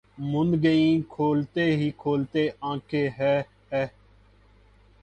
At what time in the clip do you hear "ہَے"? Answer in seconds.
3.17-3.35, 3.71-3.83